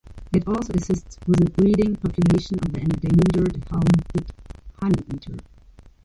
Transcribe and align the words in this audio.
It 0.33 0.47
also 0.47 0.73
assists 0.73 1.19
with 1.27 1.47
a 1.47 1.51
breeding 1.51 1.95
population 1.95 2.57
of 2.57 2.73
the 2.73 2.79
endangered 2.79 3.63
helmeted 3.69 4.31
honeyeater. 4.79 5.39